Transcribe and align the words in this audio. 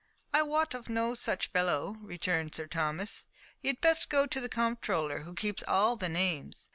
"I 0.33 0.41
wot 0.41 0.73
of 0.73 0.89
no 0.89 1.13
such 1.13 1.49
fellow," 1.51 1.97
returned 2.01 2.55
Sir 2.55 2.65
Thomas, 2.65 3.27
"you 3.61 3.67
had 3.67 3.81
best 3.81 4.09
go 4.09 4.25
to 4.25 4.39
the 4.41 4.49
comptroller, 4.49 5.19
who 5.19 5.35
keeps 5.35 5.61
all 5.67 5.95
the 5.95 6.09
names." 6.09 6.69